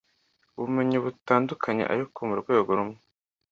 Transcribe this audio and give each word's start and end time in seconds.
ubumenyi 0.57 0.97
butandukanye 1.03 1.83
ariko 1.93 2.19
mu 2.29 2.35
rwego 2.41 2.69
rumwe 2.77 2.97